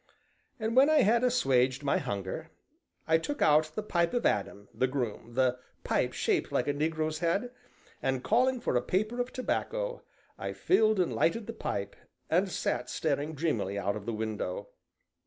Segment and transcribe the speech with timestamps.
[0.59, 2.49] And when I had assuaged my hunger,
[3.07, 7.19] I took out the pipe of Adam, the groom, the pipe shaped like a negro's
[7.19, 7.51] head,
[8.01, 10.01] and, calling for a paper of tobacco,
[10.39, 11.95] I filled and lighted the pipe,
[12.31, 14.69] and sat staring dreamily out of the window.